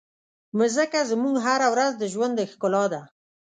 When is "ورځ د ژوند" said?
1.73-2.37